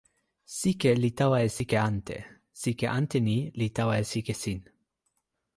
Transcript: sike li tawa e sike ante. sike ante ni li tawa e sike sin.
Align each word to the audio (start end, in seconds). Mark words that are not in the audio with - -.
sike 0.57 0.91
li 1.01 1.11
tawa 1.19 1.37
e 1.47 1.49
sike 1.57 1.77
ante. 1.89 2.17
sike 2.61 2.85
ante 2.97 3.17
ni 3.27 3.37
li 3.59 3.67
tawa 3.77 3.93
e 4.01 4.03
sike 4.13 4.33
sin. 4.43 4.61